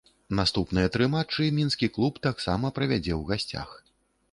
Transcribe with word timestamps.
Наступныя 0.37 0.87
тры 0.95 1.05
матчы 1.15 1.45
мінскі 1.59 1.91
клуб 1.99 2.17
таксама 2.29 2.73
правядзе 2.81 3.13
ў 3.19 3.31
гасцях. 3.31 3.79